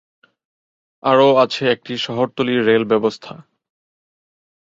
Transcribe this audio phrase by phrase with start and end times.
[1.03, 3.33] আরও আছে একটি শহরতলী রেল ব্যবস্থা।